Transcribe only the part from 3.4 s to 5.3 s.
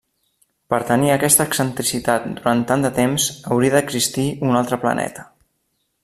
hauria d'existir un altre planeta.